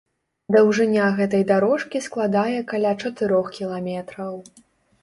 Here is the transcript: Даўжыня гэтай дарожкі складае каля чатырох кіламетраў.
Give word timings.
Даўжыня 0.55 1.09
гэтай 1.19 1.43
дарожкі 1.51 2.01
складае 2.07 2.57
каля 2.73 2.95
чатырох 3.01 3.57
кіламетраў. 3.61 4.33